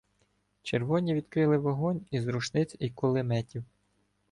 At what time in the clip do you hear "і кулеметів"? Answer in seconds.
2.79-3.63